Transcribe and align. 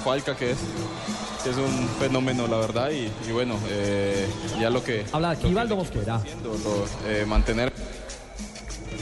Falca, 0.00 0.36
que 0.36 0.52
es, 0.52 0.58
que 1.44 1.50
es 1.50 1.56
un 1.56 1.88
fenómeno, 1.98 2.46
la 2.46 2.56
verdad, 2.58 2.90
y, 2.90 3.10
y 3.28 3.32
bueno, 3.32 3.56
eh, 3.68 4.26
ya 4.60 4.70
lo 4.70 4.82
que... 4.82 5.04
Habla 5.12 5.30
Aquivaldo 5.30 5.74
le 5.76 5.82
Mosquera. 5.82 6.14
haciendo, 6.16 6.50
lo- 6.50 7.08
eh, 7.10 7.24
mantener 7.26 7.72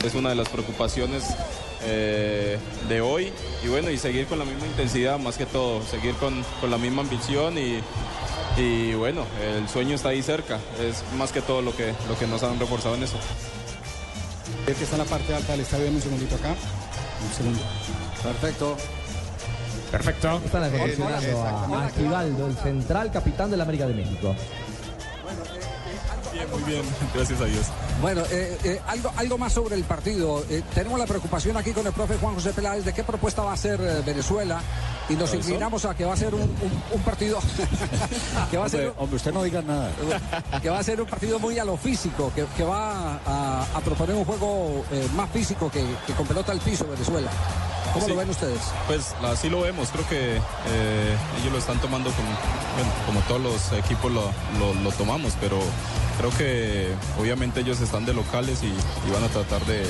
es 0.05 0.15
una 0.15 0.29
de 0.31 0.35
las 0.37 0.49
preocupaciones 0.49 1.25
eh, 1.85 2.59
de 2.89 3.01
hoy 3.01 3.33
y 3.65 3.69
bueno, 3.69 3.91
y 3.91 3.99
seguir 3.99 4.27
con 4.27 4.39
la 4.39 4.45
misma 4.45 4.67
intensidad 4.67 5.19
más 5.19 5.37
que 5.37 5.47
todo, 5.47 5.83
seguir 5.87 6.15
con, 6.15 6.45
con 6.61 6.71
la 6.71 6.79
misma 6.79 7.03
ambición 7.03 7.57
y, 7.59 7.81
y 8.57 8.95
bueno, 8.95 9.25
el 9.57 9.69
sueño 9.69 9.95
está 9.97 10.11
ahí 10.11 10.23
cerca, 10.23 10.59
es 10.81 11.03
más 11.17 11.33
que 11.33 11.41
todo 11.43 11.63
lo 11.63 11.75
que, 11.77 11.93
lo 12.09 12.19
que 12.19 12.27
nos 12.27 12.43
han 12.43 12.59
reforzado 12.61 12.95
en 12.95 13.03
eso. 13.05 13.17
Que 14.67 14.73
está 14.73 14.97
en 14.97 14.99
la 15.03 15.05
parte 15.09 15.35
alta 15.35 15.53
del 15.53 15.63
estadio, 15.63 15.89
un 15.89 16.01
segundito 16.03 16.35
acá. 16.35 16.51
Un 16.51 17.35
segundo. 17.37 17.61
Perfecto. 18.23 18.77
Perfecto. 19.91 20.41
Están 20.45 20.71
mencionando 20.73 21.43
a 21.77 21.87
Aquivaldo, 21.87 22.47
el 22.47 22.57
central 22.57 23.11
capitán 23.11 23.51
de 23.51 23.57
la 23.57 23.63
América 23.65 23.87
de 23.87 23.95
México. 23.95 24.35
Bien, 26.33 26.51
muy 26.51 26.63
bien, 26.63 26.83
gracias 27.15 27.41
a 27.41 27.45
Dios. 27.47 27.67
Bueno, 28.03 28.23
eh, 28.31 28.57
eh, 28.63 28.81
algo, 28.87 29.11
algo 29.17 29.39
más 29.39 29.53
sobre 29.53 29.75
el 29.77 29.85
partido. 29.85 30.45
Eh, 30.51 30.63
tenemos 30.75 30.99
la 30.99 31.07
preocupación 31.07 31.57
aquí 31.57 31.73
con 31.73 31.87
el 31.87 31.93
profe 31.93 32.17
Juan 32.19 32.35
José 32.35 32.53
Peláez 32.53 32.85
de 32.85 32.93
qué 32.93 33.03
propuesta 33.03 33.43
va 33.43 33.53
a 33.53 33.55
hacer 33.55 33.81
eh, 33.81 34.03
Venezuela 34.05 34.61
y 35.09 35.15
nos 35.15 35.33
inclinamos 35.35 35.85
a 35.87 35.97
que 35.97 36.05
va 36.05 36.13
a 36.13 36.17
ser 36.17 36.35
un, 36.35 36.43
un- 36.43 36.83
un 36.93 37.01
partido 37.03 37.39
que 38.51 38.59
va 38.59 38.67
a 38.67 38.69
ser 38.69 38.93
Hombre, 38.99 39.17
usted 39.17 39.33
no 39.33 39.43
diga 39.43 39.63
nada. 39.63 39.91
que 40.63 40.69
va 40.71 40.79
a 40.79 40.83
ser 40.85 41.01
un 41.01 41.07
partido 41.09 41.39
muy 41.39 41.59
a 41.59 41.65
lo 41.65 41.77
físico, 41.79 42.31
que, 42.35 42.45
que 42.57 42.63
va 42.63 43.19
a, 43.27 43.67
a 43.75 43.81
proponer 43.81 44.15
un 44.15 44.25
juego 44.27 44.85
eh, 44.93 45.09
más 45.17 45.31
físico 45.31 45.71
que, 45.71 45.83
que 46.07 46.13
con 46.13 46.27
pelota 46.27 46.53
al 46.53 46.61
piso 46.61 46.87
Venezuela. 46.87 47.31
¿Cómo 47.93 48.05
Sí. 48.05 48.11
lo 48.13 48.17
ven 48.19 48.31
ustedes? 48.31 48.61
Pues 48.87 49.15
así 49.25 49.49
lo 49.49 49.61
vemos, 49.63 49.89
creo 49.91 50.07
que 50.09 50.37
eh, 50.37 51.17
ellos 51.41 51.53
lo 51.53 51.59
están 51.59 51.81
tomando 51.81 52.11
como, 52.11 52.29
bueno, 52.29 52.91
como 53.07 53.21
todos 53.23 53.41
los 53.41 53.79
equipos 53.79 54.13
lo, 54.13 54.31
lo- 54.59 54.75
lo 54.83 54.91
tomamos, 54.93 55.33
pero 55.41 55.59
creo 56.19 56.31
que 56.37 56.93
obviamente 57.19 57.61
ellos 57.61 57.81
están 57.81 58.05
de 58.07 58.15
locales 58.15 58.63
y, 58.63 58.67
y 58.67 59.11
van 59.13 59.25
a 59.25 59.29
tratar 59.29 59.65
de, 59.67 59.85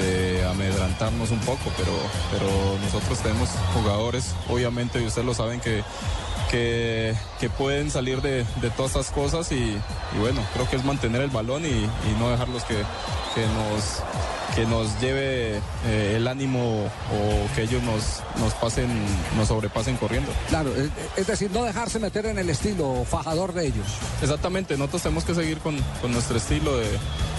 de 0.00 0.46
amedrantarnos 0.46 1.30
un 1.30 1.40
poco, 1.40 1.70
pero, 1.76 1.92
pero 2.30 2.46
nosotros 2.84 3.18
tenemos 3.18 3.48
jugadores, 3.74 4.34
obviamente, 4.48 5.00
y 5.02 5.06
ustedes 5.06 5.26
lo 5.26 5.34
saben 5.34 5.60
que, 5.60 5.82
que, 6.54 7.14
que 7.40 7.50
pueden 7.50 7.90
salir 7.90 8.22
de, 8.22 8.44
de 8.62 8.70
todas 8.76 8.92
estas 8.92 9.10
cosas 9.10 9.50
y, 9.50 9.56
y 9.56 10.18
bueno, 10.20 10.40
creo 10.52 10.70
que 10.70 10.76
es 10.76 10.84
mantener 10.84 11.20
el 11.22 11.30
balón 11.30 11.64
y, 11.64 11.68
y 11.68 12.16
no 12.20 12.30
dejarlos 12.30 12.62
que, 12.62 12.76
que 13.34 13.44
nos 13.46 14.02
que 14.54 14.64
nos 14.66 15.00
lleve 15.00 15.56
eh, 15.84 16.14
el 16.14 16.28
ánimo 16.28 16.84
o 16.84 17.54
que 17.56 17.62
ellos 17.62 17.82
nos, 17.82 18.22
nos 18.40 18.54
pasen, 18.54 18.88
nos 19.36 19.48
sobrepasen 19.48 19.96
corriendo. 19.96 20.30
Claro, 20.48 20.70
es 21.16 21.26
decir, 21.26 21.50
no 21.50 21.64
dejarse 21.64 21.98
meter 21.98 22.26
en 22.26 22.38
el 22.38 22.48
estilo 22.48 23.04
fajador 23.04 23.52
de 23.52 23.66
ellos. 23.66 23.86
Exactamente, 24.22 24.76
nosotros 24.76 25.02
tenemos 25.02 25.24
que 25.24 25.34
seguir 25.34 25.58
con, 25.58 25.76
con 26.00 26.12
nuestro 26.12 26.36
estilo 26.36 26.76
de, 26.76 26.86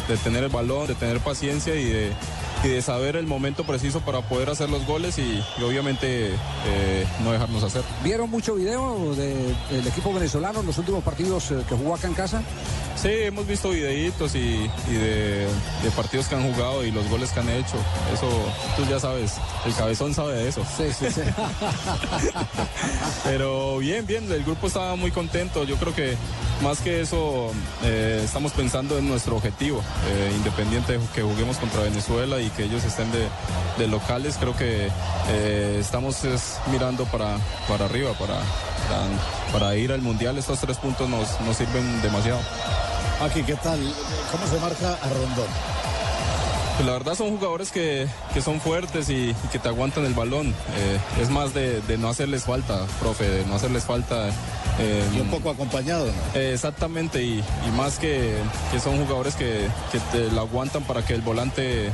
de 0.10 0.18
tener 0.26 0.44
el 0.44 0.50
balón, 0.50 0.88
de 0.88 0.96
tener 0.96 1.22
paciencia 1.22 1.74
y 1.76 1.86
de, 1.86 2.12
y 2.66 2.70
de 2.70 2.82
saber 2.82 3.16
el 3.16 3.28
momento 3.28 3.64
preciso 3.64 4.02
para 4.02 4.22
poder 4.22 4.50
hacer 4.50 4.70
los 4.70 4.86
goles 4.88 5.20
y, 5.20 5.40
y 5.60 5.64
obviamente 5.64 6.32
eh, 6.66 7.06
no 7.24 7.32
dejarnos 7.32 7.64
hacer. 7.64 7.84
¿Vieron 8.04 8.30
mucho 8.32 8.56
video 8.56 9.14
de- 9.16 9.54
del 9.72 9.88
equipo 9.88 10.12
venezolano 10.12 10.62
en 10.62 10.66
los 10.66 10.78
últimos 10.80 11.04
partidos 11.04 11.52
eh, 11.52 11.58
que 11.70 11.76
jugó 11.76 11.94
acá 11.96 12.08
en 12.08 12.16
casa? 12.16 12.42
Sí, 12.96 13.10
hemos 13.12 13.46
visto 13.46 13.70
videitos 13.70 14.34
y, 14.36 14.70
y 14.90 14.94
de, 14.94 15.46
de 15.84 15.92
partidos 15.96 16.28
que 16.28 16.36
han 16.36 16.52
jugado 16.54 16.84
y 16.84 16.92
los 16.92 17.08
goles 17.10 17.30
que 17.32 17.40
han 17.42 17.50
hecho. 17.50 17.76
Eso, 18.14 18.28
tú 18.78 18.84
ya 18.90 19.00
sabes, 19.00 19.34
el 19.66 19.76
cabezón 19.76 20.14
sabe 20.14 20.34
de 20.34 20.48
eso. 20.50 20.64
Sí, 20.78 20.86
sí, 20.98 21.12
sí. 21.12 21.22
Pero 23.24 23.78
bien, 23.80 24.06
bien, 24.08 24.32
el 24.32 24.44
grupo 24.44 24.68
estaba 24.68 24.96
muy 24.96 25.12
contento. 25.12 25.64
Yo 25.66 25.76
creo 25.76 25.94
que 25.94 26.16
más 26.64 26.80
que 26.80 27.02
eso, 27.02 27.52
eh, 27.84 28.22
estamos 28.24 28.54
pensando 28.54 28.98
en 28.98 29.08
nuestro 29.10 29.36
objetivo. 29.36 29.82
Eh, 30.08 30.32
independiente 30.36 30.94
de 30.98 31.00
que 31.14 31.22
juguemos 31.22 31.58
contra 31.58 31.82
Venezuela 31.82 32.40
y 32.40 32.50
que 32.56 32.64
ellos 32.64 32.84
estén 32.84 33.12
de, 33.12 33.88
locales, 33.88 34.38
creo 34.40 34.56
que 34.56 34.90
eh, 35.30 35.78
estamos 35.80 36.24
es, 36.24 36.58
mirando 36.72 37.06
para, 37.06 37.38
para 37.68 37.86
arriba, 37.86 38.14
para, 38.14 38.36
para, 38.36 39.52
para 39.52 39.76
ir 39.76 39.92
al 39.92 40.02
Mundial. 40.02 40.38
Estos 40.38 40.60
tres 40.60 40.78
puntos 40.78 41.10
nos, 41.10 41.40
nos 41.42 41.58
sirven 41.58 42.02
demasiado. 42.02 42.40
Aquí, 43.22 43.44
¿qué 43.44 43.56
tal? 43.56 43.80
¿Cómo 44.32 44.48
se 44.48 44.60
marca 44.60 44.98
a 45.02 45.10
Rondón? 45.10 45.85
Pues 46.76 46.86
la 46.86 46.94
verdad 46.94 47.16
son 47.16 47.30
jugadores 47.38 47.72
que, 47.72 48.06
que 48.34 48.42
son 48.42 48.60
fuertes 48.60 49.10
y, 49.10 49.30
y 49.30 49.36
que 49.52 49.60
te 49.60 49.70
aguantan 49.70 50.04
el 50.06 50.14
balón. 50.14 50.48
Eh, 50.50 51.00
es 51.22 51.30
más 51.30 51.54
de, 51.54 51.82
de 51.82 51.98
no 51.98 52.10
hacerles 52.10 52.44
falta, 52.44 52.86
profe, 53.00 53.24
de 53.30 53.46
no 53.46 53.56
hacerles 53.56 53.86
falta. 53.86 54.28
eh, 54.80 55.04
Y 55.16 55.22
un 55.22 55.30
poco 55.30 55.50
acompañado, 55.52 56.06
¿no? 56.08 56.40
Eh, 56.40 56.54
Exactamente, 56.54 57.24
y, 57.24 57.40
y 57.40 57.72
más 57.78 57.98
que, 57.98 58.36
que 58.74 58.80
son 58.82 58.98
jugadores 59.06 59.36
que, 59.36 59.68
que 59.92 60.00
te 60.12 60.30
la 60.32 60.42
aguantan 60.42 60.84
para 60.84 61.06
que 61.06 61.14
el 61.14 61.22
volante 61.22 61.92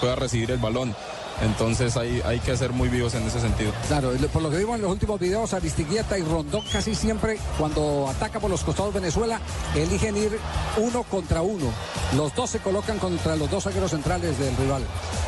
pueda 0.00 0.16
recibir 0.16 0.50
el 0.50 0.58
balón. 0.58 0.94
Entonces 1.40 1.96
hay, 1.96 2.20
hay 2.24 2.38
que 2.40 2.56
ser 2.56 2.72
muy 2.72 2.88
vivos 2.88 3.14
en 3.14 3.24
ese 3.26 3.40
sentido. 3.40 3.72
Claro, 3.88 4.12
por 4.32 4.42
lo 4.42 4.50
que 4.50 4.58
vimos 4.58 4.76
en 4.76 4.82
los 4.82 4.90
últimos 4.92 5.18
videos, 5.18 5.52
Aristiguieta 5.54 6.18
y 6.18 6.22
Rondón 6.22 6.62
casi 6.72 6.94
siempre 6.94 7.38
cuando 7.58 8.08
ataca 8.08 8.38
por 8.38 8.50
los 8.50 8.62
costados 8.62 8.94
Venezuela, 8.94 9.40
eligen 9.74 10.16
ir 10.16 10.38
uno 10.76 11.02
contra 11.04 11.42
uno. 11.42 11.66
Los 12.16 12.34
dos 12.34 12.50
se 12.50 12.58
colocan 12.60 12.98
contra 12.98 13.34
los 13.36 13.50
dos 13.50 13.64
zagueros 13.64 13.90
centrales 13.90 14.38
del 14.38 14.56
rival. 14.56 14.82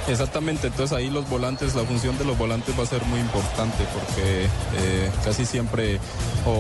Exactamente, 0.09 0.67
entonces 0.67 0.97
ahí 0.97 1.09
los 1.11 1.29
volantes, 1.29 1.75
la 1.75 1.83
función 1.85 2.17
de 2.19 2.25
los 2.25 2.37
volantes 2.37 2.79
va 2.79 2.83
a 2.83 2.87
ser 2.87 3.03
muy 3.07 3.19
importante 3.21 3.85
porque 3.95 4.45
eh, 4.45 5.11
casi 5.25 5.47
siempre 5.47 5.99
o, 6.47 6.51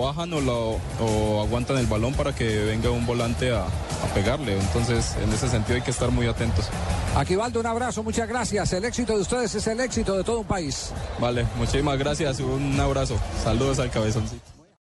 o 0.00 0.06
bajan 0.06 0.32
o, 0.32 0.40
lo- 0.40 0.78
o 1.00 1.42
aguantan 1.42 1.76
el 1.76 1.86
balón 1.86 2.14
para 2.14 2.34
que 2.34 2.64
venga 2.64 2.90
un 2.90 3.04
volante 3.06 3.52
a, 3.52 3.66
a 4.02 4.14
pegarle. 4.14 4.58
Entonces 4.58 5.14
en 5.22 5.32
ese 5.32 5.48
sentido 5.48 5.76
hay 5.76 5.82
que 5.82 5.90
estar 5.90 6.10
muy 6.10 6.26
atentos. 6.26 6.66
Aquivaldo, 7.16 7.60
un 7.60 7.66
abrazo, 7.66 8.02
muchas 8.02 8.28
gracias. 8.28 8.72
El 8.72 8.84
éxito 8.84 9.14
de 9.14 9.22
ustedes 9.22 9.54
es 9.54 9.66
el 9.66 9.80
éxito 9.80 10.16
de 10.16 10.24
todo 10.24 10.40
un 10.40 10.46
país. 10.46 10.92
Vale, 11.18 11.46
muchísimas 11.56 11.98
gracias, 11.98 12.40
un 12.40 12.78
abrazo. 12.78 13.18
Saludos 13.42 13.78
al 13.78 13.90
cabezoncito. 13.90 14.59